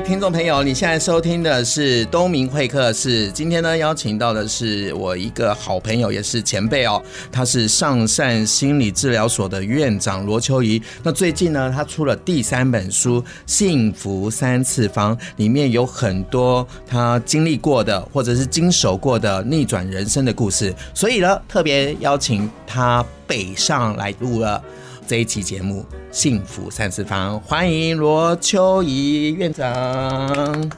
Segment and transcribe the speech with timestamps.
[0.00, 3.30] 听众朋友，你现在收听的是东明会客室。
[3.32, 7.02] 今天呢，邀请到的是我一个好朋友，也是前辈哦。
[7.32, 10.80] 他是上善心理治疗所的院长罗秋怡。
[11.02, 20.72] 那最近呢，他出了第三本书《幸福三次方》，里面有很多他经历过的，或者是经手过的逆转人生的故事。
[20.94, 24.62] 所以呢，特别邀请他北上来录了。
[25.08, 30.70] 这一期节目《幸福三次方》，欢迎罗秋怡院长。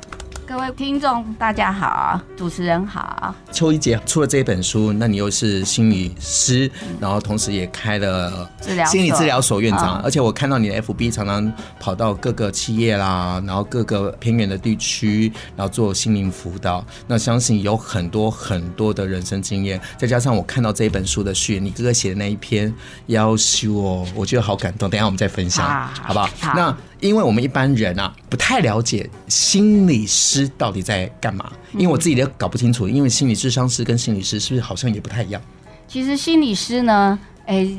[0.51, 3.33] 各位听众，大家好，主持人好。
[3.53, 8.51] 秋怡姐出了这本书，那你又是心理师，嗯、然后同时也开了
[8.85, 16.85] 心理治疗所院长，而且我看到你的 FB 常常跑到各个企业啦，然后各个偏远的地区，然后做心灵辅导。
[17.07, 22.75] 那相信有很多很多的人生经验，再加上我看到这一本书的序，你哥哥写的那一篇
[23.07, 24.91] 要修哦，我觉得好感动。
[24.91, 26.29] 等一下我们再分享，好，好不好？
[26.41, 26.53] 好。
[26.57, 32.89] 那因为我们一般人啊，不太了解心理师到底在干嘛，因为我自己也搞不清楚。
[32.89, 35.41] 因为心理智商师跟心理师是不是好像也不太一样？
[35.89, 37.79] 其实心理师呢，哎、欸，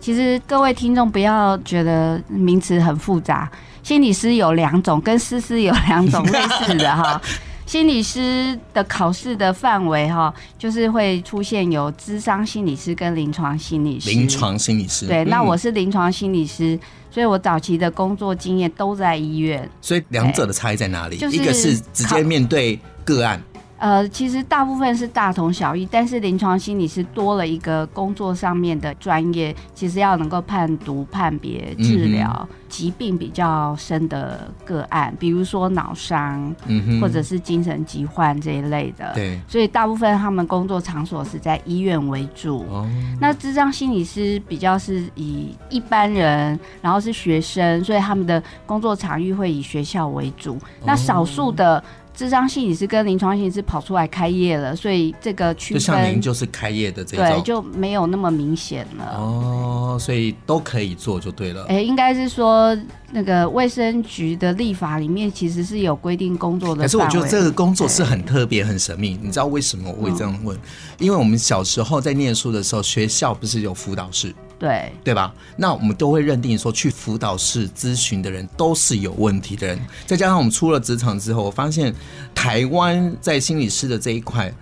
[0.00, 3.50] 其实各位听众不要觉得名词很复杂，
[3.82, 7.20] 心理师有两种，跟诗诗有两种类似的哈。
[7.70, 14.10] 心理师的考试的范围哈，就是会出现有智商心理师跟临床心理师。
[14.10, 16.76] 临床心理师，对，那我是临床心理师，
[17.12, 19.70] 所以我早期的工作经验都在医院。
[19.80, 21.16] 所以两者的差异在哪里？
[21.16, 23.40] 就是、一个是直接面对个案。
[23.80, 39.12] 呃，其实大部分是大同小异，但是临床心理是多了一个工作上面的专业，其实要能够判读、判别、治疗疾病比较深的个案，比如说脑伤，嗯，或者是精神疾患这一类的。
[39.14, 42.58] 对，所以大部分他们工作场所是在医院为主。
[42.68, 42.86] 哦，
[43.18, 50.58] 那智障心理师比较是以一般人，然后是学生，所以他们的工作场域会以学校为主。
[50.84, 51.82] 那少数的。
[52.20, 59.16] 咨商心理师跟临床心理师跑出来开业了，所以这个区分就像您就是开业的这种，对，就没有那么明显了。
[59.16, 61.62] 哦，所以都可以做就对了。
[61.62, 62.76] 哎、欸，应该是说
[63.10, 66.82] 那个卫生局的立法里面其实是有规定工作的。
[66.82, 69.18] 可是我觉得这个工作是很特别、很神秘。
[69.22, 70.54] 你知道为什么我会这样问？
[70.58, 70.60] 嗯、
[70.98, 74.34] 因为我们小时候在念书的时候，学校不是有辅导室？
[74.58, 75.32] 对对吧？
[75.56, 79.80] 那我们都会认定说，去辅导室咨询的人都是有问题的人。
[80.04, 81.94] 再加上我们出了职场之后，我发现
[82.34, 84.52] 台湾在心理师的这一块。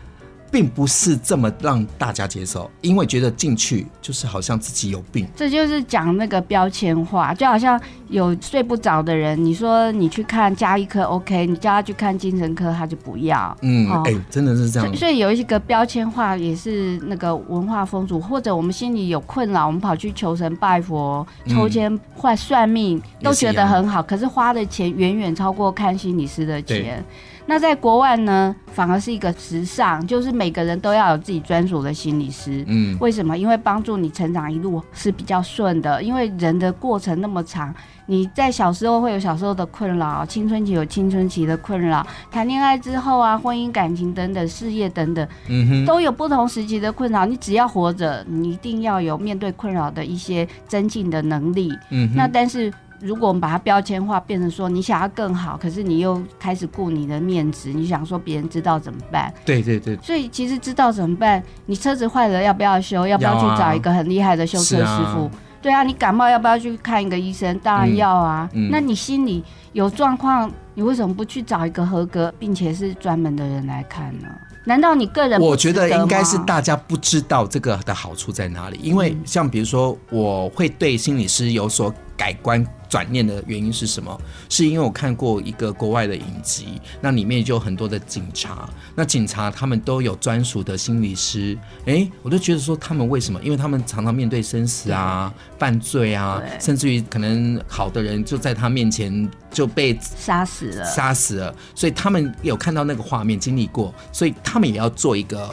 [0.51, 5.29] 并不是这么让大家接受，因为觉得进去就是好像自己有病。
[5.37, 7.79] 这就是讲那个标签化，就好像
[8.09, 13.55] 有睡不着的人，你说你去看加医科，OK，你叫他去看精神科，他就不要。
[13.61, 14.97] 嗯，哎、哦欸，真的是这样。
[14.97, 27.05] 所以有一个标签化也是那个文化风俗，或者我们心里有困扰，我们跑去求神拜佛、抽签换算命，都觉得很好，是可是花的钱远远超过看心理师的钱。
[27.51, 32.63] 那在国外呢，反而是一个时尚，就是每个人都要有自己专属的心理师。
[32.69, 33.39] 嗯，为什么？
[33.39, 36.03] 因为帮助你成长一路是比较顺的。
[36.03, 47.25] 因为人的过程那么长，你在小时候会有小时候的困扰，青春期有青春期的困扰，谈恋爱之后啊，婚姻感情等等，事业等等，嗯哼，都有不同时期的困扰。
[47.25, 51.73] 你只要活着，你一定要有面对困扰的一些增进的能力。
[51.89, 52.71] 嗯，那但是。
[53.01, 59.33] 如果我们把它标签化，变成说你想要更好，可是你又开始顾你的面子，你想说别人知道怎么办？
[59.45, 59.97] 对对对。
[59.99, 61.43] 所以其实知道怎么办？
[61.67, 63.07] 你车子坏了要不要修？
[63.07, 65.31] 要不要去找一个很厉害的修车师傅？
[65.63, 67.59] 对啊，你感冒要不要去看一个医生？
[67.61, 68.49] 当然要啊。
[68.53, 74.29] 嗯嗯、那你心里有状况，你为什么不去找一个合格并且是专门的人来看呢？
[74.65, 75.41] 难道你个人？
[75.41, 82.67] 我觉得应该是大家不知道这个的好处在哪里，因为像比如说，我会对心理师有所改观。
[82.89, 84.21] 转念的原因是什么？
[84.49, 91.57] 是因为我看过一个国外的影集，那里面就有很多的警察，那警察他们都有专属的心理师。
[91.87, 93.41] 哎，我就觉得说他们为什么？
[93.43, 101.55] 因为他们常常面对生死啊、犯罪啊，甚至于可能好的人就在他面前就被杀死了，杀死了。
[101.75, 105.47] 所以他们有看到那个画面，经历过，所以他们也要做一个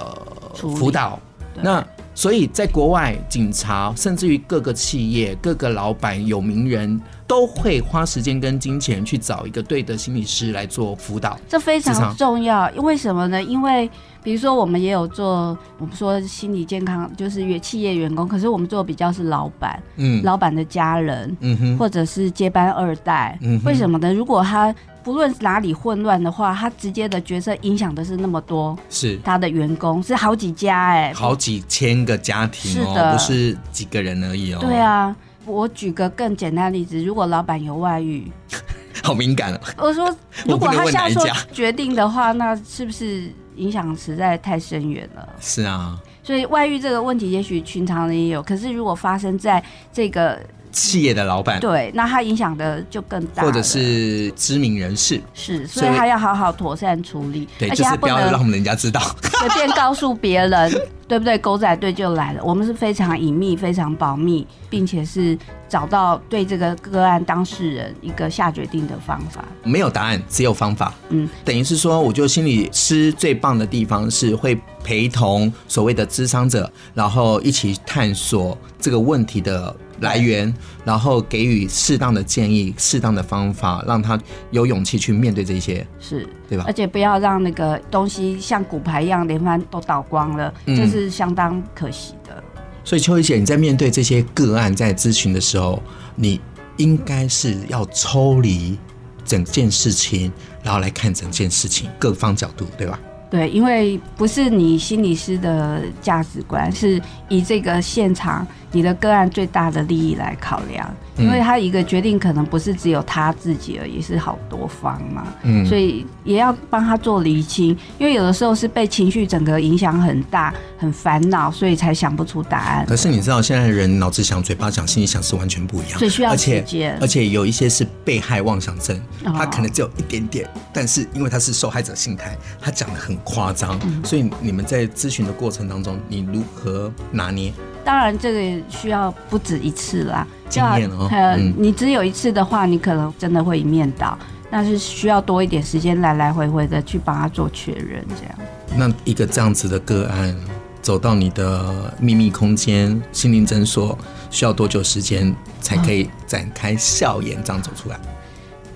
[0.56, 1.20] 辅导。
[1.62, 1.86] 那
[2.16, 11.38] 所以在国外，警察甚至于各个企业、各个老板、有名人都会花时间跟金钱去找一个对的心理师来做辅导。
[11.50, 13.44] 这非常重要，因为什么呢？
[13.44, 13.90] 因为
[14.24, 24.14] 比如说，我们也有做，我们说心理健康就是企企业员工，可是我们做的比较是老板，嗯，老板的家人，嗯哼，或者是接班二代，嗯，为什么呢？
[24.14, 24.74] 如果他
[25.06, 34.58] 不论哪里混乱的话，他直接的角色影响的是那么多，是他的员工是好几家哎、欸，好几千个家庭哦，是的，不是几个人而已哦。
[34.60, 35.16] 对啊，
[35.46, 38.32] 我举个更简单的例子，如果老板有外遇，
[39.04, 39.60] 好敏感哦。
[39.78, 40.10] 我说，
[40.48, 45.30] 如果他现在说决定的话，那是不是影响实在太深远了？
[45.40, 49.64] 是啊，所以外遇这个问题，也许寻常人也有，可是如果发生在
[49.94, 50.42] 这个。
[50.76, 59.00] 企业的老板，对，那他影响的就更大，或者是知名人士，是，所以他要好好妥善处理，对，而且他不要让人家知道，
[59.40, 60.70] 随便告诉别人，
[61.08, 61.38] 对不对？
[61.38, 65.38] 狗仔队就来了，我们是非常隐秘、非常保密，并且是
[65.70, 69.46] 找到对这个个案当事人一个下决定的方法。
[69.64, 70.94] 没有答案，只有方法。
[71.08, 79.74] 嗯，等于是说，我觉得心理师最棒的地方是会陪同所谓的咨商者，然后一起探索这个问题的。
[80.00, 80.54] 来源，
[80.84, 84.20] 然后给予适当的建议、适当的方法，让他
[84.52, 86.64] 有勇气去面对这些，是对吧？
[86.68, 92.44] 而且不要让那个东西像骨牌一样连番都倒光了，这、嗯、是相当可惜的。
[92.84, 95.82] 所以秋怡姐，你在面对这些个案在咨询的时候，
[96.16, 96.40] 你
[96.78, 98.78] 应该是要抽离
[99.24, 100.32] 整件事情，
[100.62, 103.00] 然后来看整件事情各方角度，对吧？
[103.32, 108.46] 对，因为不是你心理师的价值观，是以这个现场
[108.76, 110.94] 你的个案最大的利益来考量。
[111.18, 115.26] 因为他一个决定可能不是只有他自己而已，是好多方嘛。
[115.44, 117.70] 嗯，所以也要帮他做厘清。
[117.98, 122.86] 因为有的时候是被情绪整个影响很大，很烦恼，所以才想不出答案。
[122.86, 126.64] 可是你知道现在的人脑子想、嘴巴想、心里想是完全不一样，所以需要时间。
[126.64, 133.80] 而且，而且有一些是被害妄想症，他可能只有一点点，但是因为他是受害者心态，他讲的很夸张。
[134.04, 137.54] 所以你们在咨询的过程当中，你如何拿捏？
[137.86, 140.28] 当然，这个需要不止一次啦。
[140.50, 144.18] 经验哦，呃，你只有一次的话，你可能真的会一面倒。
[144.50, 148.36] 但是需要多一点时间，来来回回的去帮他做确认，这样。
[148.76, 150.36] 那一个这样子的个案，
[150.82, 153.98] 走到你的秘密空间心灵诊所，
[154.30, 158.00] 需要多久时间才可以展开笑颜，这样走出来？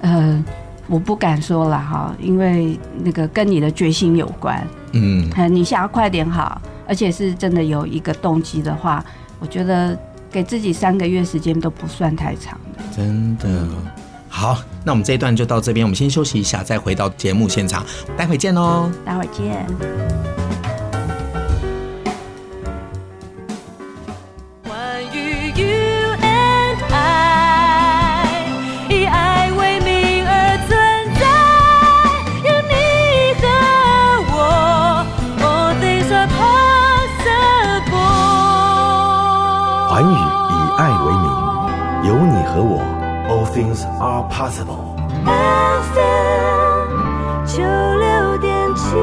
[0.01, 0.43] 呃，
[0.87, 4.67] 我不敢说了哈，因为那个跟你的决心有关。
[4.93, 9.05] 嗯，你想要快点好，而且是真的有一个动机的话，
[9.39, 9.97] 我觉得。
[10.31, 13.67] 给自己三个月时间都不算太长的，真的。
[14.29, 17.83] 好，那我们这一段就到这边，我们先休息一下，再回到节目现场，
[18.15, 19.65] 待会见喽，待会见。
[47.97, 48.95] 六点七。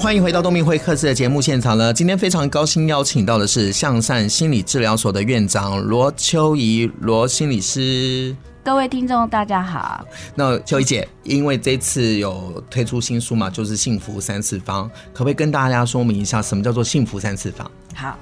[0.00, 1.94] 欢迎回到东明会客室的节目现场了。
[1.94, 8.34] 今天非常高兴邀请到的是向善心理治疗所的院长罗秋怡罗心理师。
[8.64, 10.04] 各位听众，大家好。
[10.34, 17.70] 那秋怡姐，因为这次有推出新书嘛，就是《幸福三次方》，可不可以跟大家说明一下，什么叫做幸福三次方？
[17.94, 18.18] 好，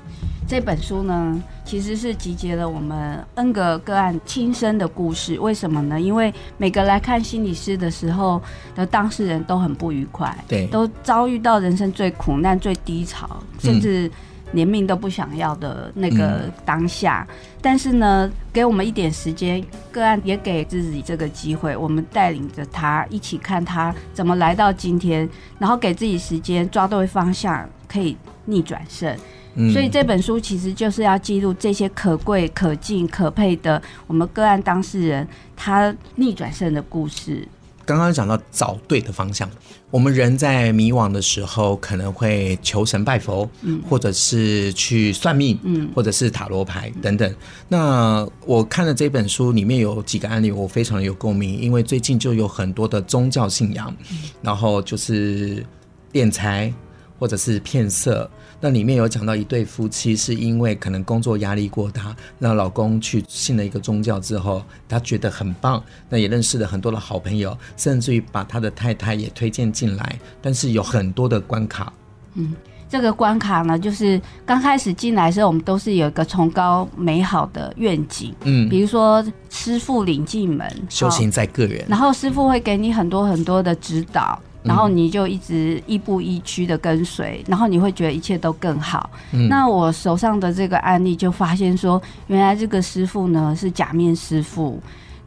[0.48, 5.38] 这本书呢，其实是集结了我们 N 个个案亲身的故事。
[5.40, 6.00] 为什么呢？
[6.00, 8.40] 因为每个来看心理师的时候
[8.74, 14.10] 的当事人都很不愉快，对，都遭遇到人生最苦难、最低潮，甚至。
[14.52, 29.14] 连命都不想要的那个当下，嗯、但是呢，给我们一点时间，个案也给自己这个机会，我们带领着他一起看他怎么来到今天，然后给自己时间抓对方向，可以逆转胜。
[29.56, 37.46] 嗯、所以这本书其实就是要记录这些可贵、可敬、可佩的我们个案当事人他逆转胜的故事。
[37.84, 39.48] 刚刚讲到找对的方向，
[39.92, 47.32] 我们人在迷惘的时候，可能会求神拜佛，嗯，或者是去算命，嗯，或者是塔罗牌等等。
[47.68, 53.94] 那我看了这本书，里面有几个案例，我非常的有共鸣，因为最近就有很多的宗教信仰，
[54.42, 55.64] 然后就是
[56.12, 56.74] 敛财，
[57.20, 58.28] 或者是骗色。
[58.60, 71.92] 那里面有讲到一对夫妻，是因为可能工作压力过大，那老公去信了一个宗教之后，他觉得很棒，那也认识了很多的好朋友，甚至于把他的太太也推荐进来，但是有很多的关卡。
[72.34, 72.54] 嗯，
[72.88, 84.40] 这个关卡呢，就是刚开始进来的时候，我们都是有一个崇高美好的愿景，嗯，比如说师傅领进门，修行在个人，然后师傅会给你很多很多的指导。
[84.66, 89.08] 然后你就一直亦步亦趋的跟随，然后你会觉得一切都更好。
[89.32, 94.80] 嗯、那我手上的这个案例就发现说，原来这个师傅呢是假面师傅，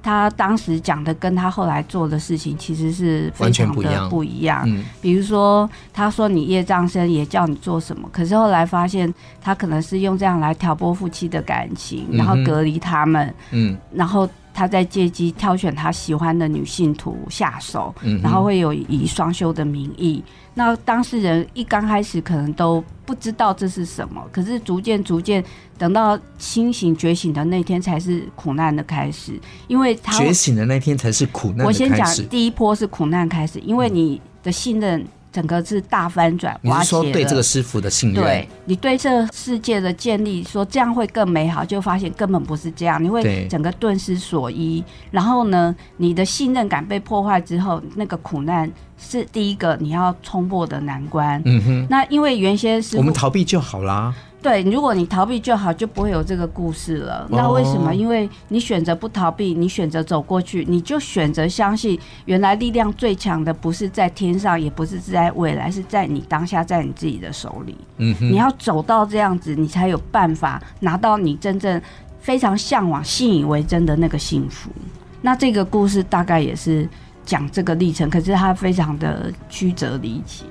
[0.03, 4.63] 他当时讲的跟他后来做的事情其实是非常的不一样。
[4.67, 13.33] 嗯、比如说，他说你业障深，也叫你做什么，可是后来发现他可能是用这样来挑拨夫妻的感情，然后隔离他们。
[13.51, 14.27] 嗯，然后。
[14.53, 20.23] 他在借机挑选他喜欢的女性徒下手，嗯、然后会有以双修的名义。
[20.53, 25.43] 那当事人一刚开始可能都不知道这是什么，可是逐渐逐渐，
[25.77, 29.39] 等到清醒觉醒的那天才是苦难的开始。
[29.67, 31.83] 因为他觉醒的那天才是苦难的开始。
[31.83, 35.05] 我先讲第一波是苦难开始，因为你的信任。
[35.31, 38.23] 整个是大翻转，你是说对这个师傅的信任？
[38.23, 44.83] 对，你对这世界的建立，说这样会更美好，就发现根本不是这样，你会整个顿失所依。
[45.11, 51.41] 然后呢，你的信任感被破坏之后，那个苦难是第一个你要冲破的难关。
[51.45, 54.13] 嗯哼，那因为原先是我们逃避就好啦。
[54.41, 57.27] 对，如果你逃避就好，就不会有这个故事了。
[57.29, 57.93] 那为什么？
[57.93, 67.75] 因为你选择不逃避，你选择走过去，你就选择相信，原来力量最强的不是在天上，也不是在未来，是在你当下，在你自己的手里。
[67.97, 71.81] 你要走到这样子，你才有办法拿到你真正
[72.21, 74.71] 非常向往、信以为真的那个幸福。
[75.21, 76.87] 那这个故事大概也是
[77.25, 80.45] 讲这个历程，可是它非常的曲折离奇。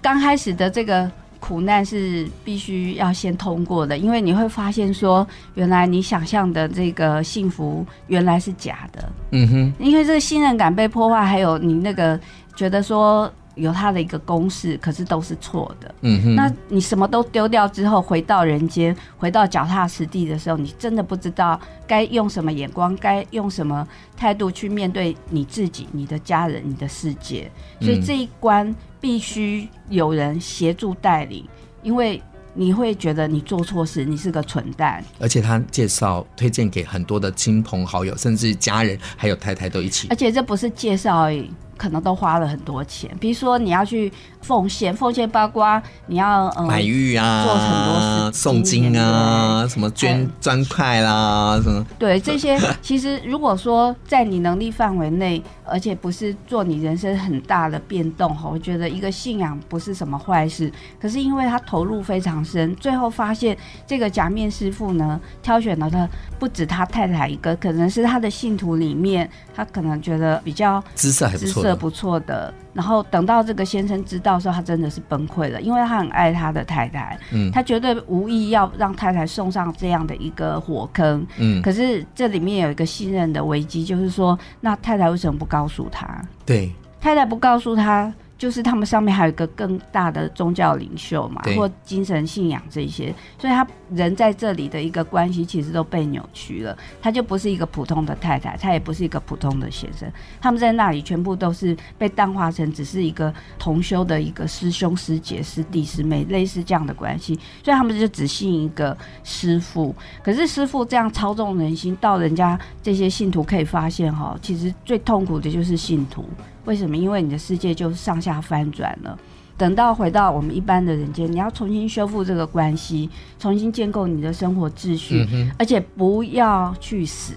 [0.00, 1.10] 刚开始的这个。
[1.40, 9.12] 苦难是必须要先通过的，因为你会发现说，原来你想象的这个幸福原来是假的。
[9.32, 12.20] 嗯哼，因为这个信任感被破坏，还有你那个
[12.54, 13.28] 觉得说。
[13.54, 15.94] 有他的一个公式，可是都是错的。
[16.02, 27.50] 嗯哼，那你什么都丢掉之后，回到人间，回到脚踏实地的时候，你真的不知道该用什么眼光，该用什么态度去面对你自己、你的家人、你的世界。
[27.80, 31.46] 所以这一关必须有人协助带领，
[31.82, 32.22] 因为
[32.54, 35.04] 你会觉得你做错事，你是个蠢蛋。
[35.18, 40.08] 而且他介绍、推荐给很多的亲朋好友，甚至家人还有太太都一起。
[40.10, 41.50] 而且这不是介绍而已。
[41.76, 60.72] 可能都花了很多钱，比如说你要去奉献，奉献包括你要嗯买玉啊，做很多事，诵经啊，什么捐砖块啦，什么对这些，其实如果说在你能力范围内，而且不是做你人生很大的变动哈，我觉得一个信仰不是什么坏事。
[61.00, 63.56] 可是因为他投入非常深，最后发现
[63.86, 71.76] 这个假面师傅呢，挑选了他不止他太太一个，可能是他的信徒里面，他可能觉得比较姿色还不错。
[71.80, 86.06] 不错的，然后等到这个先生知道的时候，他真的是崩溃了，因为他很爱他的太太，嗯，他绝对无意要让太太送上这样的一个火坑，嗯，可是这里面有一个信任的危机，就是说，那太太为什么不告诉他？
[86.46, 88.12] 对，太太不告诉他。
[88.40, 96.74] 就是他们上面还有一个更大的宗教领袖嘛，或精神信仰这些，所以他人在这里的一个关系其实都被扭曲了。
[97.02, 109.94] 他就不是一个普通的太太，他也不是一个普通的先生，他们在那里全部都是被淡化成只是一个同修的一个师兄师姐师弟师妹类似这样的关系，所以他们就只信一个师傅。
[110.24, 116.24] 可是师傅这样操纵人心，到人家这些信徒可以发现哈，其实最痛苦的就是信徒。
[116.64, 116.96] 为什么？
[116.96, 119.18] 因为你的世界就上下翻转了。
[119.56, 127.34] 等到回到我们一般的人间，你要重新修复这个关系，重新建构你的生活秩序，嗯、而且不要去死。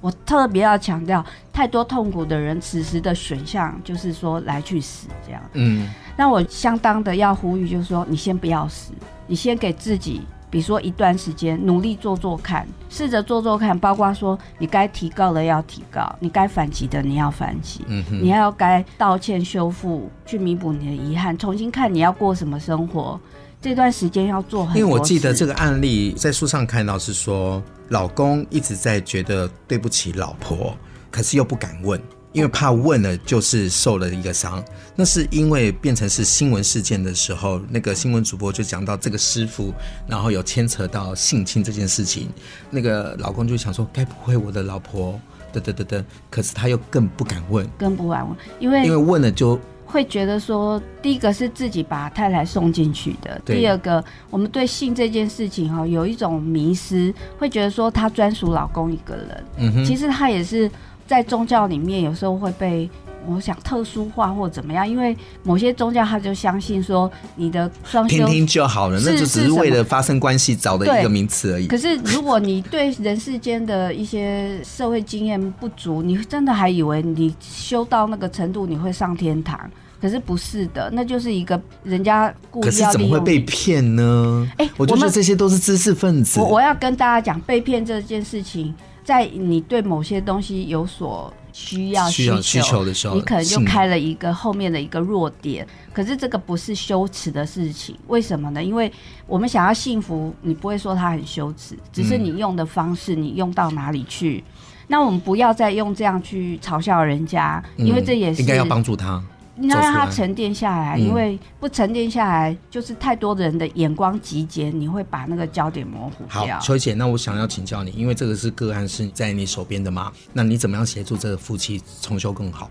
[0.00, 5.40] 我特别要强调，太多痛苦的人，此时的选项就是说来去死这样。
[5.52, 8.92] 嗯，那我相当的要呼吁，就是说你先不要死，
[9.26, 10.22] 你先给自己。
[10.50, 23.18] 比如说一段时间努力做做看，试着做做看，包括说你该提高的要提高，你该反击的你要反击，嗯，你还要该道歉修复，去弥补你的遗憾，重新看你要过什么生活。
[23.62, 24.80] 这段时间要做很多。
[24.80, 30.74] 因为我记得这个案例在书上看到是说，老公一直在觉得对不起老婆，
[31.10, 32.00] 可是又不敢问。
[32.32, 34.62] 因为怕问了就是受了一个伤，
[34.94, 39.72] 那是因为变成是新闻事件的时候，那个新闻主播就讲到这个师傅，
[40.06, 42.28] 然后有牵扯到性侵这件事情，
[42.70, 45.20] 那个老公就想说，该不会我的老婆，
[45.52, 59.44] 得得得得，可是他又更不敢问，更不敢问，因为因为问了就会觉得说，第一个是自己把太太送进去的，第二个我们对性这件事情哈有一种迷失，会觉得说他专属老公一个人。
[59.56, 60.70] 嗯哼，其实他也是
[61.10, 62.88] 在宗教里面有时候会被
[63.26, 71.66] 我想特殊化或怎么样，因为某些宗教他就相信说你的双修听听就好了，那就只是为了发生关系找的一个名词而已。
[71.66, 79.58] 可是如果你对人世间的一些社会经验不足，你真的还以为你修到那个程度你会上天堂？
[80.00, 82.70] 可是不是的，那就是一个人家故意要。
[82.70, 84.48] 可是怎么会被骗呢？
[84.58, 86.38] 哎、欸，我觉得这些都是知识分子。
[86.38, 88.72] 我我要跟大家讲，被骗这件事情，
[89.10, 95.66] 在你对某些东西有所需要需求，需求的时候，你可能就开了一个后面的一个弱点。
[95.92, 98.62] 可是这个不是羞耻的事情，为什么呢？
[98.62, 98.88] 因为
[99.26, 104.44] 我们想要幸福，你不会说它很羞耻，只是你用的方式，你用到哪里去。
[104.46, 104.52] 嗯、
[104.86, 109.20] 那我们不要再用这样去嘲笑人家，因为这也是、嗯、应该要帮助他。
[109.60, 116.56] 你要让它沉淀下来，因为不沉淀下来，就是太多的人的眼光集结，你会把那个焦点模糊掉。
[116.56, 120.10] 好，秋姐，那我想要请教你，因为这个是个案是在你手边的嘛？
[120.32, 122.70] 那你怎么样协助这个夫妻重修更好？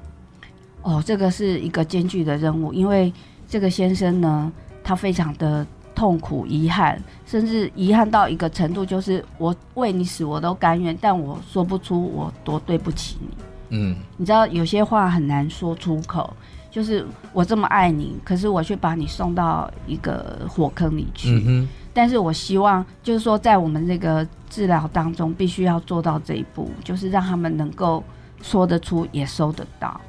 [0.81, 3.13] 哦，这个是一个艰巨的任务，因为
[3.47, 4.51] 这个先生呢，
[4.83, 13.27] 他非常的痛苦、遗憾，甚至遗憾到一个程度，就是我为你死我都甘愿，但我说不出我多对不起你。
[13.71, 16.33] 嗯，你知道有些话很难说出口。
[16.69, 21.29] 就是我这么爱你，可是我却把你送到一个火坑里去。
[21.45, 21.67] 嗯。
[21.91, 28.03] 但是我希望，就是说，在我们这个治疗当中，必须要做到这一步，就是让他们能够
[28.41, 29.99] 说得出，也收得到。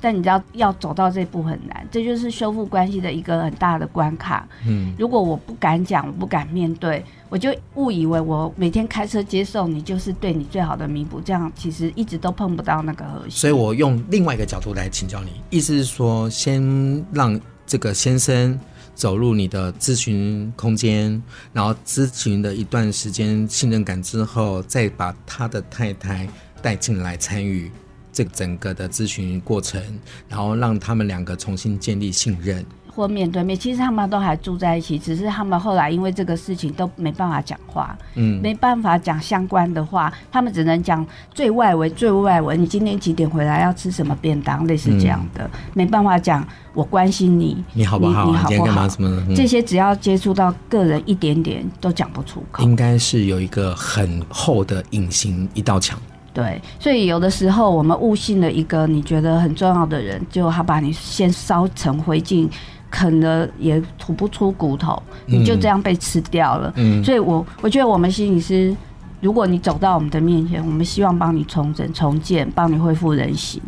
[0.00, 4.48] 但你知道，要走到这步很难，这就是修复关系的一个很大的关卡。
[4.66, 13.30] 嗯，如果我不敢讲，我不敢面对，我就误以为我每天开车接送你就是对你最好的弥补，这样其实一直都碰不到那个核心。
[13.30, 18.58] 所以我用另外一个角度来请教你，意思是说，先让这个先生
[18.94, 26.28] 走入你的咨询空间，然后咨询的一段时间信任感之后，再把他的太太
[26.62, 27.70] 带进来参与。
[28.12, 29.80] 这整个的咨询过程，
[30.28, 33.56] 然后让他们两个重新建立信任，或面对面。
[33.58, 42.56] 其实他们都还住在一起，只是他们后来因为这个事情都没办法讲话，嗯，没办法讲相关的话，他们只能讲最外围、最外围。
[42.56, 43.62] 你今天几点回来？
[43.62, 44.66] 要吃什么便当？
[44.66, 46.46] 类似这样的，嗯、没办法讲。
[46.74, 48.26] 我关心你，你好不好？
[48.26, 48.64] 你，你好不好？
[48.66, 49.08] 干嘛什么？
[49.28, 52.62] 嗯、这些只要接触到个人一点点，都讲不出口。
[52.62, 56.00] 应该是有一个很厚的隐形一道墙。
[56.38, 62.48] 对，所以有的时候我们误信了一个你觉得很重要的人，就他把你先烧成灰烬，
[62.88, 66.72] 啃了也吐不出骨头，你就这样被吃掉了。
[66.76, 68.72] 嗯，所以我我觉得我们心理师，
[69.20, 73.60] 如果你走到我们的面前，我们希望帮你重整、重建，帮你恢复人形。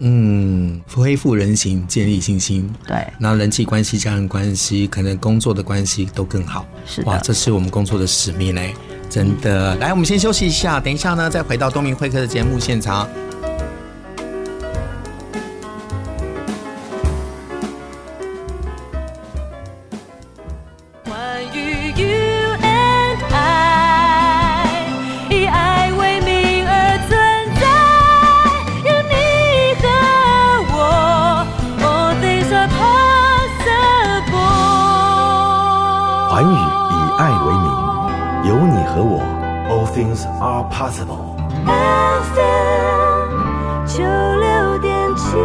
[0.00, 2.70] 嗯，恢复人形，建立信心。
[2.86, 6.66] 对，那人际关系、家人关系，可能工作的关系都更好。
[6.84, 8.74] 是的，哇，这是我们工作的使命嘞。
[9.08, 13.08] 真的，来，我们先休息一下，等一下呢，再回到东明会客的节目现场。
[40.18, 41.36] Things are possible.
[42.34, 43.30] FM
[43.86, 45.36] 九六点七。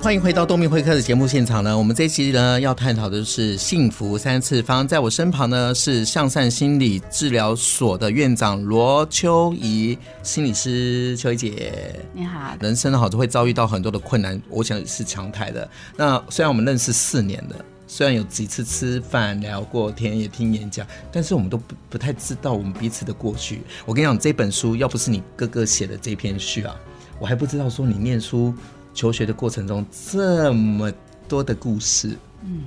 [0.00, 1.76] 欢迎回到东明会客的节目现场呢。
[1.76, 4.86] 我们这一期呢要探讨的是幸福三次方。
[4.86, 12.52] 在我身旁呢是向善心理治疗所的院长罗秋怡心理师，秋怡姐，你好。
[12.60, 15.68] 人生呢好像会遭遇到很多的困难，我想是常态的。
[15.96, 17.56] 那虽然我们认识四年了。
[17.90, 23.62] 虽然有几次吃饭聊过天，也听演讲，但是我们都不不太知道我们彼此的过去。
[23.86, 26.76] 我跟你讲，这本书要不是你哥哥写的这篇序啊，
[27.18, 28.54] 我还不知道说你念书
[28.92, 30.92] 求学的过程中这么
[31.26, 32.14] 多的故事。
[32.44, 32.64] 嗯，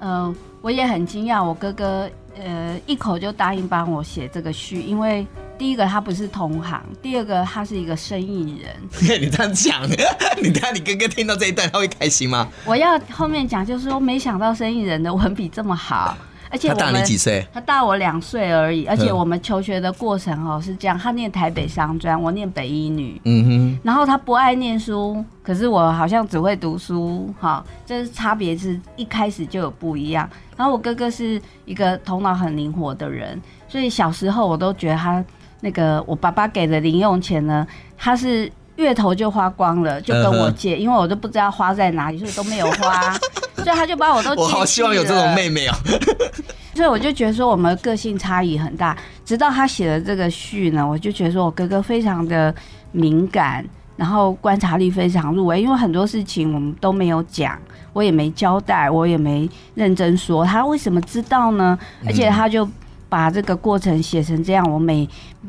[0.00, 2.08] 呃，我也很惊讶，我哥哥
[2.42, 5.26] 呃一口就答应帮我写这个序，因为。
[5.58, 9.18] 第一个他不是同行，第二个他是一个生意人。
[9.20, 9.82] 你这样讲，
[10.40, 12.46] 你看你哥哥听到这一段他会开心吗？
[12.64, 16.16] 我要后面讲，就是说没想到生意人的文笔这么好，
[16.50, 17.46] 而且他大你几岁？
[17.52, 23.20] 他大我两岁而已，而且我们求学的过程哦是这样，他念台北商专，我念北医女。
[23.24, 23.80] 嗯哼。
[23.82, 30.28] 然后他不爱念书，可是我好像只会读书，哈，这是差别是一开始就有不一样。
[30.56, 35.24] 然后我哥哥是一个头脑很灵活的人，所以小时候我都觉得他。
[35.60, 43.12] 那个我爸爸给的零用钱呢，他是月头就花光了，就跟我借，因为我都不知道花在哪里，所以都没有花，
[43.58, 44.32] 所以他就把我都。
[44.36, 45.76] 我好希望有这种妹妹啊！
[46.74, 52.54] 所以我就觉得说我们个性差异很大，直到他写了这个序呢，我就觉得说我哥哥非常的
[52.92, 53.64] 敏感，
[53.96, 57.58] 然后观察力非常入微，因为很多事情我们都没有讲，
[57.92, 61.76] 我也没交代，我也没认真说，他为什么知道呢？
[62.06, 62.68] 而且他就。
[63.08, 65.08] 把这个过程写成这样，我每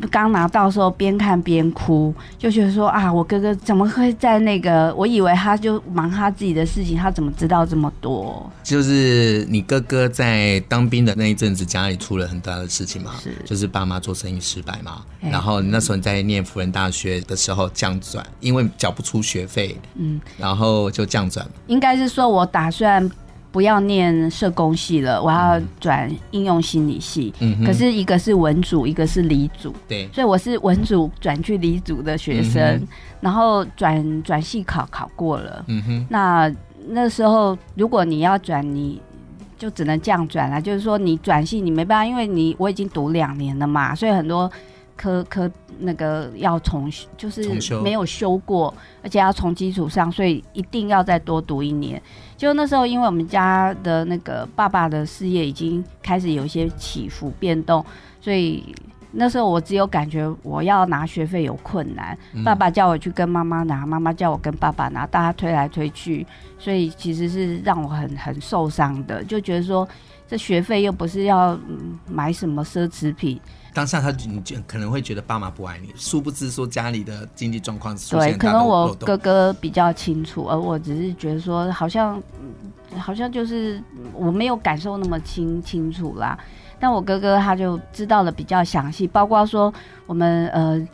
[0.10, 4.94] 刚拿到时候边看边哭，就觉得说啊，我哥哥怎么会在那个？
[4.96, 8.50] 我以为他就忙他自己的事情，他怎么知道这么多？
[8.64, 21.46] 就是你哥哥在当兵的那一阵子，家里出了很大的事情嘛，是，就是爸妈做生意失败嘛，然后那时候你在念辅仁大学的时候降转，因为缴不出学费，嗯，然后就降转。
[21.68, 23.10] 应该是说我打算。
[23.52, 27.34] 不要念社工系了，我要转应用心理系。
[27.40, 29.74] 嗯，可是一个是文组，一个是理组。
[29.88, 32.88] 对，所以我是文组转去理组的学生，嗯、
[33.22, 35.64] 然后转转系考考过了。
[35.68, 36.54] 嗯哼，那
[36.88, 39.02] 那时候如果你要转，你
[39.58, 40.62] 就只能这样转了。
[40.62, 44.52] 就是说你转系你没办法，因为你我已经读两年了嘛，所以很多。
[45.00, 47.42] 科科那个要重，就是
[47.82, 52.02] 没有修过，而且要从基础上，所以一定要再多读一年。
[52.36, 57.86] 就那时候，因为我们家的那个爸爸的事业已经开始有一些起伏变动，
[58.20, 58.76] 所以
[59.12, 62.18] 那时候我只有感觉我要拿学费有困难。
[62.44, 69.88] 爸爸叫我去跟妈妈拿，妈妈叫我跟爸爸拿，大家推来推去，所以其实是让我很很受伤的，就觉得说
[70.28, 71.58] 这学费又不是要
[72.06, 73.40] 买什么奢侈品。
[73.80, 82.22] 当下他你就可能会觉得爸妈不爱你，殊不知说家里的经济状况是对，可能我哥哥比较清楚，而我只是觉得说好像
[82.98, 83.82] 好像就是
[84.14, 86.38] 我没有感受那么清清楚啦。
[86.78, 89.74] 但我哥哥他就知道的比较详细，包括说
[90.06, 90.86] 我们呃。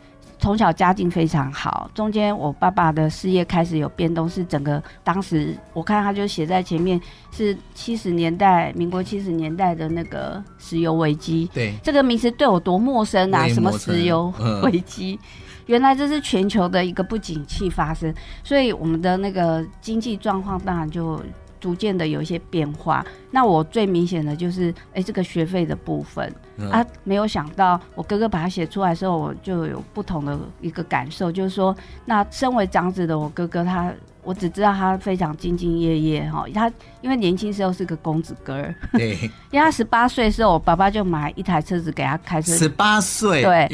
[0.46, 7.00] 从小家境非常好，中间我爸爸的事业开始有变动，是整个当时我看他就写在前面，
[7.32, 11.50] 是七十年代，民国七十年代的那个石油危机。
[11.52, 13.48] 对，这个名词对我多陌生啊！
[13.48, 14.32] 什么石油
[14.62, 15.18] 危机？
[15.66, 21.20] 原来这是全球的一个不景气发生，所以我们的那个经济状况当然就。
[21.60, 33.92] 逐渐的有一些变化，那我最明显的就是，哎、欸，这个学费的部分、嗯、啊，没有想到我哥哥把它写出来的时候，我就有不同的一个感受，就是说，那身为长子的我哥哥他，
[34.22, 39.10] 我只知道他非常兢兢业业哈，他因为年轻时候是个公子哥，对，
[39.50, 43.68] 因为他十八岁的时候，我爸爸就买一台车子给他开车，十八岁，对，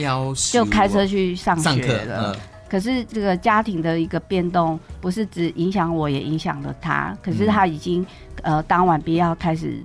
[0.52, 2.36] 就开车去上学了。
[2.72, 7.14] 可是这个家庭的一个变动，不是只影响我，也影响了他。
[7.22, 8.00] 可是他已经、
[8.44, 9.84] 嗯、呃当晚必要开始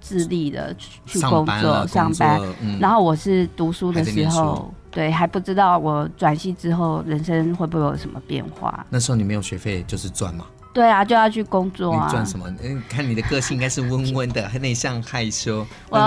[0.00, 0.72] 自立的
[1.04, 8.86] 去工作上班，嗯、然后我是读书的时候，对，还不知道我转系之后人生会不会有什么变化。
[8.88, 10.46] 那时候你没有学费，就是赚嘛。
[10.72, 12.06] 对啊，就要去工作啊。
[12.06, 12.46] 你赚什么？
[12.62, 15.66] 嗯，看你的个性应该是温温的，很内向害羞。
[15.90, 15.98] 我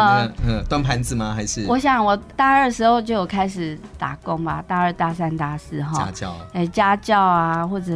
[0.45, 1.33] 嗯，端盘子吗？
[1.35, 1.65] 还是？
[1.67, 6.05] 我想我大二的时候就有开始打工吧，大二、大三、大四哈。
[6.05, 6.31] 家教。
[6.53, 7.93] 哎、欸，家教啊，或者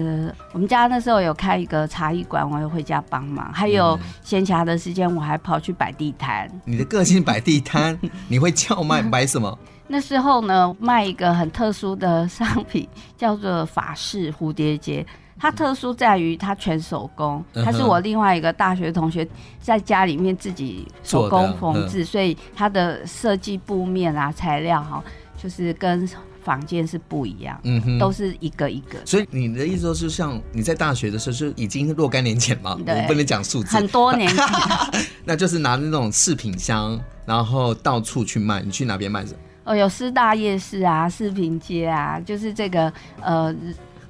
[0.53, 3.51] 我们家那时候有开一个茶艺馆，我也回家帮忙。
[3.51, 6.49] 还有闲暇的时间，我还跑去摆地摊。
[6.65, 7.97] 你的个性摆地摊，
[8.29, 9.57] 你会叫卖摆什么？
[9.87, 15.03] 那时候呢，卖一个很特殊的商品，叫做法式蝴蝶结。
[15.39, 19.25] 它特殊在于它全手工，它是我另外一个大学同学
[19.61, 25.01] 在家里面自己手工缝制，所以它的设计布面啊材料哈，
[25.41, 26.07] 就是跟
[26.43, 28.97] 房间是不一样，嗯哼，都是一个一个。
[29.05, 34.45] 所以你的意思说，就像你在大学的时候，就已经若干年前嘛，我不能讲数字，很多年前，
[35.23, 38.61] 那就是拿那种饰品箱，然后到处去卖。
[38.61, 39.23] 你去哪边卖？
[39.63, 43.55] 哦，有师大夜市啊，饰品街啊，就是这个呃。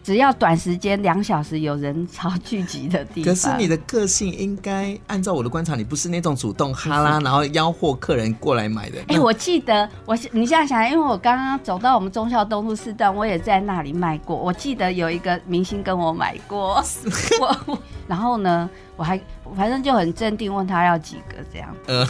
[0.04, 3.34] 只要短时间两小时有人潮聚集的地方。
[3.34, 9.00] 可是你的个性应该按照我的观察，你不是那种主动哈拉，然后吆喝客人过来买的。
[9.02, 14.36] 哎、欸，我记得我你现在想，因为我刚刚走到我们忠孝东路四段，我也在那里卖过。
[14.36, 16.84] 我记得有一个明星跟我买过，
[17.68, 17.78] 我
[18.10, 18.70] 然后呢？
[18.98, 19.18] 我还
[19.56, 21.74] 反正就很镇定，问他要几个这样。
[21.88, 22.06] 呃，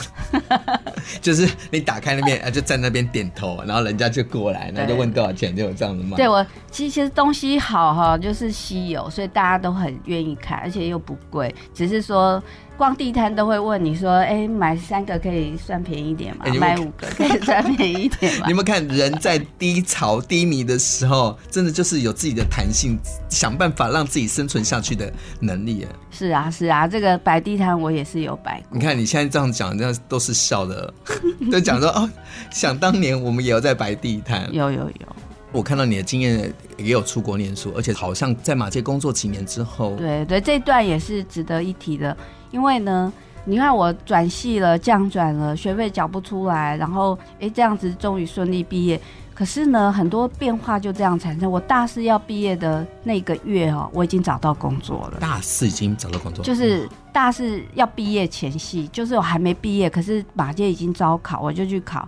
[1.21, 6.17] 就是你打开那边啊， 就在那边点头，然后人家就过来，然后就问多少钱，就有这样的嘛。
[6.17, 12.41] 对，我其实东西好哈，就是稀有，所以大家都很愿意看，而且又不贵，只是说。
[12.79, 16.45] 逛地摊都会问你说：“哎、欸，买三个可以算便宜一点吗？
[16.45, 22.97] 欸、买五个可以算便宜一点吗？” 你们看，人在低潮低迷的时候，真的就是有自己的弹性，
[23.29, 25.11] 想办法让自己生存下去的
[25.41, 25.85] 能力。
[26.09, 26.87] 是啊，是啊。
[26.87, 28.77] 这个摆地摊我也是有摆过。
[28.77, 30.93] 你看你现在这样讲，这样都是笑的，
[31.51, 32.09] 都讲说哦，
[32.49, 34.47] 想当年我们也有在摆地摊。
[34.53, 35.15] 有有有，
[35.51, 42.15] 我看到你的经验也有出国念书，而且好像在马街工作几年之后，对对，这段也是值得一提的，
[42.51, 43.11] 因为呢。
[43.45, 48.99] 你看我转系了，降转了，学费缴不出来，然后哎，这样子终于顺利毕业。
[49.33, 51.49] 可是呢，很多变化就这样产生。
[51.49, 55.17] 我大四要毕业的那个月哦，我已经找到工作了。
[55.19, 62.07] 大四已经找到工作，就是大四要毕业前夕，就是我还没毕业，可是马街已经招考，我就去考，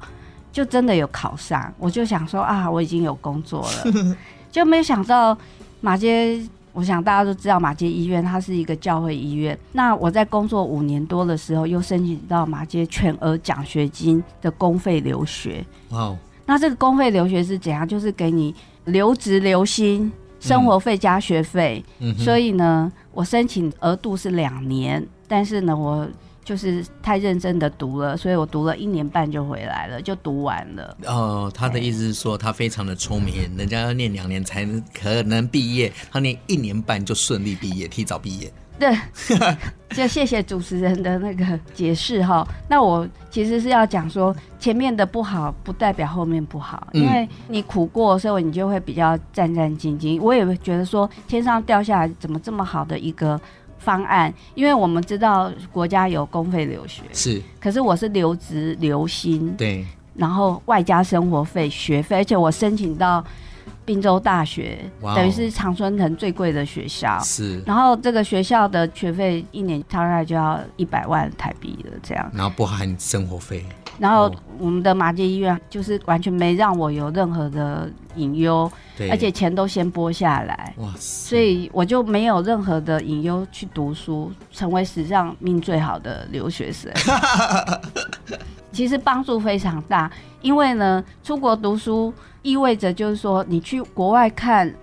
[0.51, 1.73] 就真的有考上。
[1.79, 4.15] 我就想说啊，我已经有工作了，
[4.51, 5.35] 就没想到
[5.79, 6.47] 马偕。
[6.73, 9.57] 我想大家都知道马街医院，它是一个教会医院。
[9.73, 15.65] 那我在工作五年多的时候，又申请到马街全额奖学金的公费留学。
[15.89, 16.17] 哇！Wow.
[16.45, 17.87] 那这个公费留学是怎样？
[17.87, 18.53] 就是给你
[18.85, 21.83] 留职留薪，生活费加学费。
[21.99, 22.13] 嗯。
[22.17, 26.07] 所以呢，我申请额度是两年，但是呢，我。
[26.43, 30.97] 就是太认真的读了，所以我读了一年半就回来了，就读完了。
[31.05, 38.51] 哦，他的意思是说他非常的聪明，人家要念两年才能可能毕业，他念一年半就顺利毕业，提早毕业。
[38.79, 38.97] 对，
[39.93, 42.47] 就谢谢主持人的那个解释哈。
[42.67, 50.19] 那我其实是要讲说，前面的不好不代表后面不好，因为你苦过，所以你就会比较战战兢兢。
[50.19, 53.39] 我也会觉得说，天上掉下来怎么这么好的一个。
[53.83, 63.23] 方案，因为我们知道国家有公费留学，是，可是我是留职留薪，对，然后外加生活费、学费，而且我申请到
[63.83, 73.65] 滨州大学，Wow 等于是常春藤最贵的学校，是，然后这个学校的学费一年大概就要一百万台币了，这样，然后不含生活费。
[74.01, 78.69] 然后我们的马街医院就是完全没让我有任何的隐忧，
[79.11, 80.91] 而且钱都先拨下来，哇！
[80.97, 86.91] 所以我就没有任何的隐忧去读书，成为史上命最好的留学生。
[88.73, 90.11] 其实帮助非常大，
[90.41, 92.11] 因为呢，出国读书
[92.41, 94.73] 意味着就是说你去国外看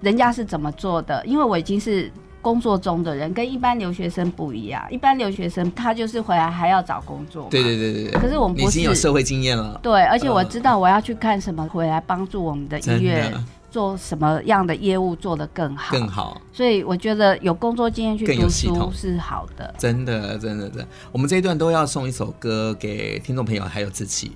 [0.00, 2.10] 人家是怎么做的，因为我已经是。
[2.42, 7.46] 工作中的人跟一般留学生不一样，一般留学生他就是回来还要找工作。
[7.48, 8.20] 对对对对。
[8.20, 9.78] 可是我们不是，已经有社会经验了。
[9.80, 13.32] 对，而且我知道我要去看什么，回来帮助我们的医院
[13.70, 15.96] 做什么样的业务做得更好。
[15.96, 16.42] 更好。
[16.52, 19.72] 所以我觉得有工作经验去读书是好的。
[19.78, 20.88] 真的，真的，真的。
[21.12, 24.32] 我们这一段都要送一首歌给听众朋友，还有自己。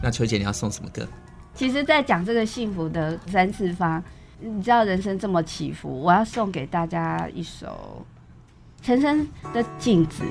[0.00, 1.04] 那秋姐，你要送什么歌？
[1.54, 4.00] 其实，在讲这个幸福的三次方。
[4.40, 8.06] 你知道人生这么起伏，我要送给大家一首
[8.80, 10.22] 陈升的《镜子》。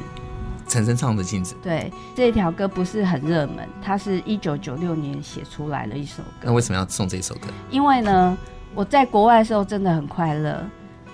[0.66, 1.56] 陈升唱的《镜子》。
[1.62, 6.44] 对，这条歌不是很热门，它是一九九六年写出来的一首歌。
[6.44, 7.48] 那为什么要送这首歌？
[7.70, 8.38] 因为呢，
[8.74, 10.66] 我在国外的时候真的很快乐，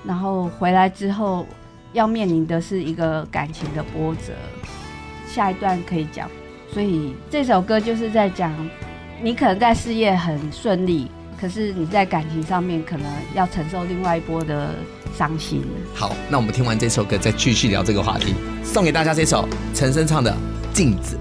[0.03, 1.47] 然后回来之后
[1.93, 4.34] 要面临的是一个感情的波折。
[5.27, 6.29] 下一段可以讲，
[6.71, 8.53] 所以这首歌就是在讲
[9.19, 11.10] 你可能在事业很顺利。
[11.43, 14.69] 可是你在感情上面可能要承受另外一波的
[15.13, 15.62] 伤心。
[15.93, 18.34] 好，那我们听完这首歌再继续聊这个话题。
[18.63, 20.32] 送给大家这首陈升唱的
[20.73, 21.19] 《镜子》。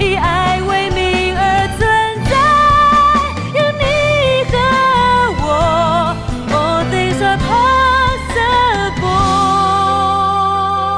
[0.00, 1.86] 以爱为名而存
[2.26, 2.34] 在，
[3.54, 3.84] 有你
[4.50, 4.58] 和
[5.46, 5.46] 我
[6.50, 9.06] ，All things are possible。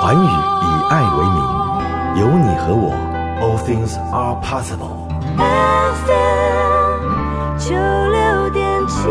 [0.00, 1.36] 寰宇以爱为名，
[2.18, 2.96] 有你和我
[3.42, 4.91] ，All things are possible。
[5.36, 7.08] FM
[7.58, 9.08] 九六点七，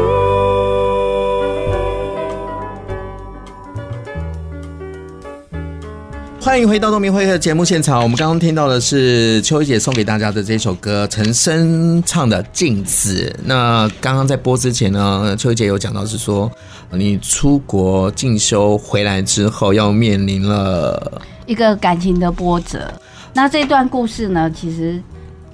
[6.39, 8.03] 欢迎回到东明会客节目现场。
[8.03, 13.33] 我们刚刚听到的是秋姐送给大家的这首歌，陈升唱的《镜子》。
[13.45, 16.51] 那刚刚在播之前呢，秋姐有讲到是说，
[16.91, 22.93] 你出国进修回来之后，要面临了一个感情的波折。
[23.33, 25.01] 那这段故事呢，其实。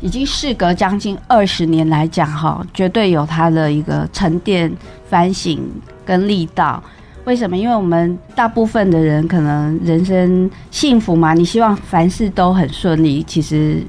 [0.01, 4.71] 已经事隔将近二十年来讲，哈，绝对有它的一个沉淀、
[5.09, 5.59] 反省
[6.05, 6.81] 跟力道。
[7.25, 7.57] 为什么？
[7.57, 13.83] 因为我们大部分的人可能人生幸福嘛，你希望凡事都很顺利，其实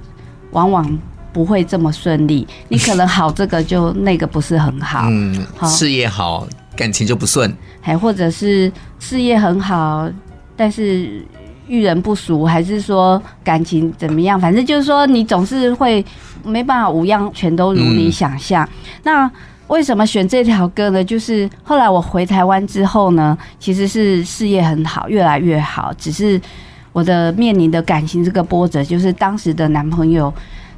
[0.50, 0.98] 往往
[1.32, 2.46] 不会这么顺利。
[2.68, 10.10] 你可能好这个就那个不是很好，嗯，好，事业好，感情就不顺，还或者是事业很好，
[10.56, 11.24] 但是。
[11.68, 14.40] 遇人不淑，还是说感情怎么样？
[14.40, 16.04] 反正就是说，你总是会
[16.42, 18.64] 没办法五样全都如你想象。
[18.64, 18.70] 嗯、
[19.04, 19.30] 那
[19.68, 21.04] 为什么选这条歌呢？
[21.04, 25.92] 就是后来我回台湾之后呢，其实是事业很好，越来越好。
[25.98, 26.40] 只是
[26.92, 30.32] 我的面临的感情这个波折，就是当时的男朋友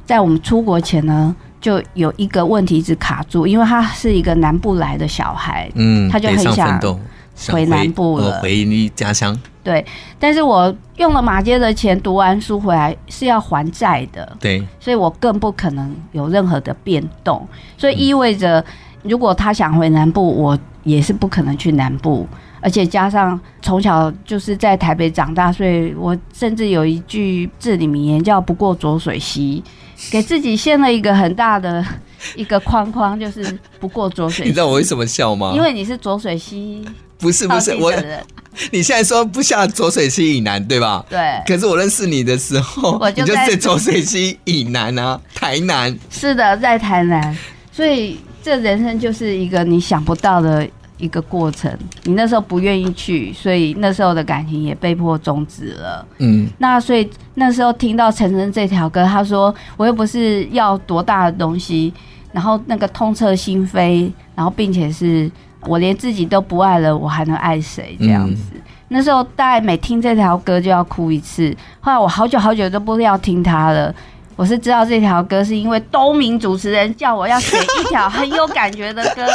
[0.05, 6.53] 在我们出国前呢，就有一个问题一直卡住，因为他是一个南部来的小孩，嗯，他就很想。
[6.53, 6.79] 想
[7.49, 9.37] 回南部了，呃、回你家乡。
[9.63, 9.85] 对，
[10.17, 18.63] 但是我用了马街的钱读完书回来是要还债的，对，所以我更不可能有任何的变动，所以意味着
[19.03, 22.27] 如果他想回南部，我也是不可能去南部。
[22.63, 29.63] 而且加上从小就是在台北长大，所以我甚至有一句至理名言叫“不过浊水溪”，
[30.09, 31.85] 给自己限了一个很大的
[32.35, 34.49] 一个框框，就是不过浊水溪。
[34.49, 35.53] 你知道我为什么笑吗？
[35.55, 36.83] 因为你是浊水溪，
[37.19, 37.93] 不是不是我。
[38.71, 41.05] 你现在说不下浊水溪以南，对吧？
[41.09, 41.19] 对。
[41.47, 45.97] 可是我认识你的时候，我就在浊水溪以南啊，台南。
[46.09, 47.37] 是的，在台南，
[47.71, 50.67] 所以这人生就是一个你想不到的。
[51.01, 56.05] 一个过程，你那时候不愿意去，所以那时候的感情也被迫终止了。
[56.19, 61.91] 嗯，那所以那时候听到陈晨这条歌，他说我又不是要多大的东西，
[62.31, 65.29] 然后那个痛彻心扉，然后并且是
[65.61, 67.97] 我连自己都不爱了，我还能爱谁？
[67.99, 71.55] 这样子，嗯、那时候大概每听这条歌就要哭一次。
[71.79, 73.93] 后来我好久好久都不要听他了。
[74.35, 79.25] 我是知道这条歌是因为东明主持人叫我要写一条很有感觉的歌，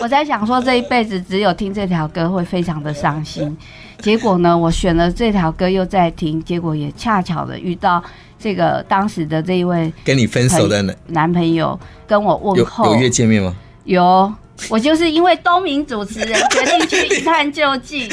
[0.00, 3.56] 我在想说这一辈子只有听这条歌会非常的伤心。
[3.98, 8.02] 结果呢，我选了这条歌又在听，结果也恰巧的遇到
[8.38, 13.54] 这个当时的这一位跟你分手的男朋友跟我问候，有约见面吗？
[13.84, 14.32] 有，
[14.68, 18.08] 我就是因为东明主持人决定去一探究竟，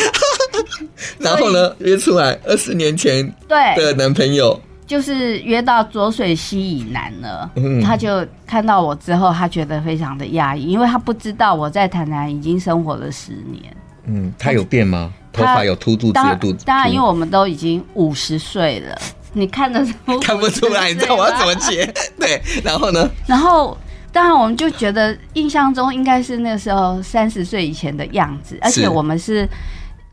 [1.20, 4.60] 然后呢约出来二十年前对的男朋友。
[4.90, 13.72] 就是约到浊水溪以南了，嗯、他就看到我之后，他觉得非常的压抑，因为他不知道我在台南已经生活了十年。
[14.06, 15.14] 嗯，他有变吗？
[15.32, 16.66] 头发有秃肚子的肚子？
[16.66, 18.98] 当然，因为我们都已经五十岁了，
[19.34, 19.94] 你看得出？
[20.20, 21.86] 看不出来，你知道我要怎么接？
[22.20, 23.08] 对，然后呢？
[23.28, 23.78] 然后，
[24.12, 29.48] 当然我们就觉得印象中应该是那时候三十岁以前的样子，而且我们是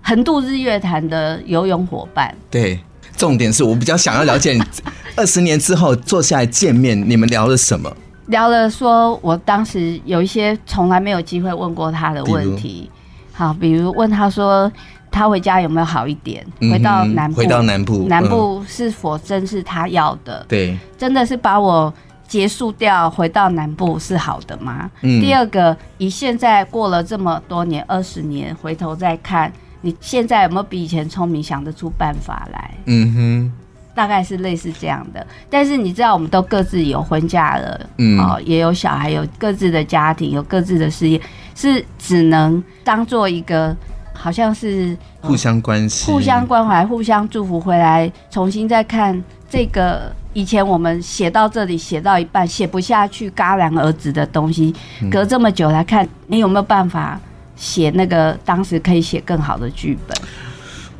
[0.02, 2.34] 横渡日月潭的游泳伙伴。
[2.50, 2.78] 对。
[3.16, 4.58] 重点是我比较想要了解，
[5.16, 7.90] 二十年之后坐下来见面，你们聊了什么？
[8.26, 12.90] 聊了说，我当时有一些从来没有机会问过他的问题。
[13.32, 14.70] 好，比如问他说，
[15.10, 16.44] 他回家有没有好一点？
[16.60, 20.44] 回到南部，回到南部，南部是否真是他要的？
[20.48, 21.92] 对，真的是把我
[22.26, 24.90] 结束掉，回到南部是好的吗？
[25.00, 29.52] 第二个，以现在过了这么多年，二十年，回头再看。
[29.86, 32.74] 你现在有没有比以前聪明，想得出办法来？
[32.86, 33.52] 嗯哼，
[33.94, 35.24] 大概是类似这样的。
[35.48, 41.20] 但是你知道，我们都各自有婚嫁了，嗯，哦，也有小孩，有各自的家庭，有各自的事业，
[41.54, 43.76] 是只能当做一个，
[44.12, 54.74] 好像是互相关系、互相关怀、互相祝福，回来重新再看这个以前我们写到这里写到一半写不下去，戛然而止的东西，
[55.12, 57.20] 隔这么久来看，你有没有办法？
[57.56, 60.16] 写那个当时可以写更好的剧本，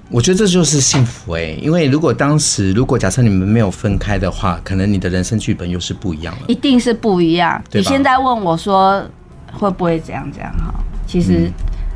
[0.09, 7.63] 我觉得这就是幸福哎、欸，因为如果当时如果假设你们没有分开的话，可能你的人生剧本又是不一样了，一定是不一样。
[7.73, 9.05] 你现在问我说
[9.53, 10.75] 会不会这样这样哈？
[11.07, 11.51] 其实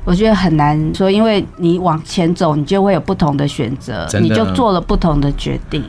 [0.05, 5.83] 我觉得很难说，因为你往前走，你就会有不同的选择，你就做了不同的决定。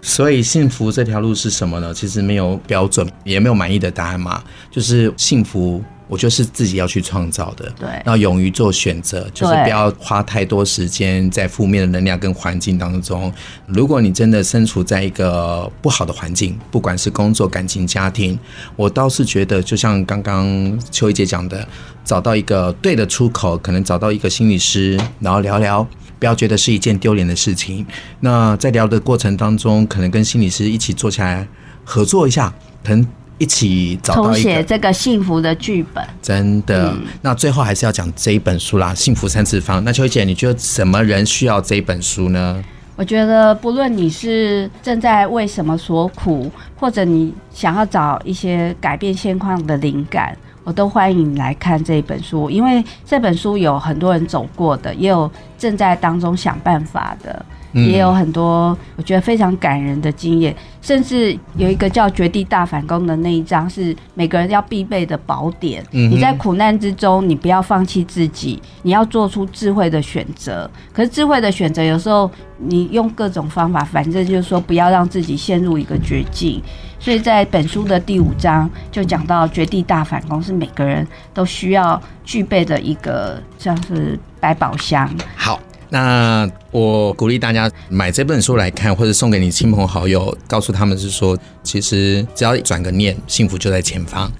[0.00, 1.92] 所以幸福这条路是什么呢？
[1.92, 5.82] 其实没有标准，也没有满意的答案嘛，就是幸福。
[6.12, 13.32] 我就是自己要去创造的，对，要勇于做选择，就是不要花太多时间在负面的能量跟环境当中。
[13.66, 18.38] 如果你真的身处在一个不好的环境，不管是工作、感情、家庭，
[18.76, 21.66] 我倒是觉得，就像刚刚秋怡姐讲的，
[22.04, 25.82] 找到一个对的出口，可能找到一个心理师，然后聊聊，
[26.18, 27.86] 不要觉得是一件丢脸的事情。
[28.20, 31.48] 那在聊的过程当中，可能跟心理师一起坐下来
[31.82, 32.52] 合作一下，
[32.84, 33.06] 可能。
[33.42, 36.92] 一起找到一个重写这个幸福的剧本，真的。
[36.92, 39.78] 嗯、那最后还是要讲这一本书啦，《幸福三次方》。
[39.80, 42.62] 那秋姐，你觉得什么人需要这一本书呢？
[42.94, 55.28] 我觉得，不论你是正在为什么所苦，或者你想要找一些改变现况的灵感，我都欢迎你来看这一本书，因为这本书有很多人走过的，也有
[55.58, 57.44] 正在当中想办法的。
[57.72, 65.82] 也有很多我觉得非常感人的经验，甚至有一个叫《绝地大反攻》的那一章是每个人要必备的宝典。
[65.90, 70.70] 你在苦难之中，你不要放弃自己，你要做出智慧的选择。
[70.92, 76.62] 可是智慧的选择有时候你用各种方法，反正就是说不要让自己陷入一个绝境。
[76.98, 81.04] 所以在本书的第五章就讲到绝地大反攻是每个人
[81.34, 85.10] 都需要具备的一个像是百宝箱。
[85.34, 85.58] 好。
[85.92, 94.32] 那我鼓励大家买这本书来看，或者送给你亲朋好友，告诉他们是说，其实只要转个念，幸福就在前方。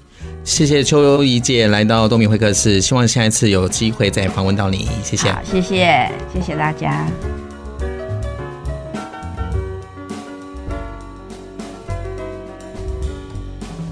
[0.43, 4.89] 谢谢秋怡姐来到东米会客室，希望下一次有机会再访问到你。
[5.03, 7.05] 谢谢，好，谢谢，谢谢大家。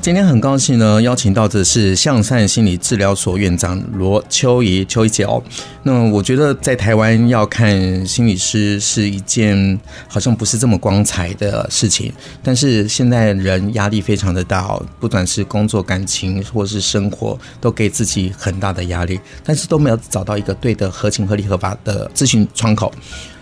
[0.02, 5.41] 今天很高兴呢，邀请到的是向善心理治疗所院长罗秋怡秋怡姐哦。
[5.84, 22.91] 那我觉得在台湾要看心理师是一件好像不是这么光彩的事情，但是现在人压力非常的大哦，不管是工作、感情或是生活，都给自己很大的压力，但是都没有找到一个对的、合情、合理、合法的咨询窗口。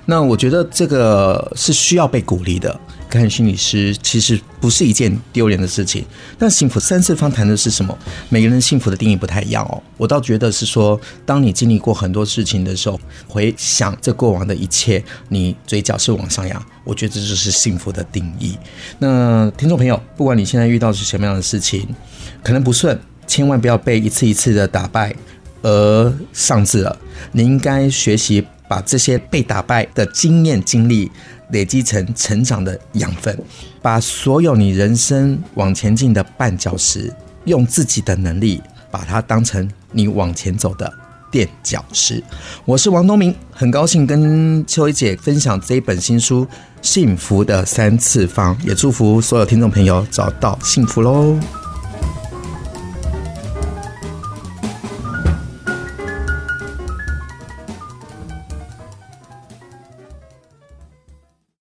[0.05, 2.78] 那我觉得这个是需要被鼓励的。
[3.10, 6.05] 看心理师其实不是一件丢脸的事情。
[6.38, 7.97] 那幸福三次方谈的是什么？
[8.30, 9.82] 每个人幸福的定义不太一样哦。
[9.97, 16.64] 我倒觉得是说，当你经历过很多事情的时候，回想这过往的一切，你嘴角是往上扬。
[16.84, 18.57] 我觉得这就是幸福的定义。
[18.99, 21.88] 那听众朋友，不管你现在遇到是什么样的事情，
[22.43, 25.16] 可能不顺，千万不要被一次一次的打败
[25.64, 26.97] 而丧志了。
[27.32, 28.45] 你应该学习。
[28.70, 31.10] 把这些被打败的经验经历
[31.52, 33.38] 累积成成长的养分，
[33.82, 37.14] 把所有你人生往前进的绊脚石，
[37.45, 40.91] 用自己的能力把它当成你往前走的
[41.32, 42.24] 垫脚石。
[42.66, 46.45] 我是王东明，很高兴跟秋怡姐分享这一本新书
[46.82, 51.38] 《幸福的三次方》，也祝福所有听众朋友找到幸福喽。